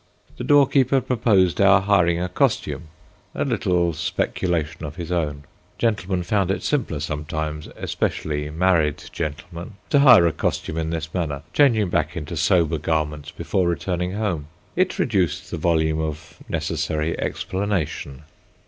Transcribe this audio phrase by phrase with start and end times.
[0.37, 5.43] The doorkeeper proposed our hiring a costume—a little speculation of his own;
[5.77, 11.43] gentlemen found it simpler sometimes, especially married gentlemen, to hire a costume in this manner,
[11.53, 14.47] changing back into sober garments before returning home.
[14.75, 18.23] It reduced the volume of necessary explanation.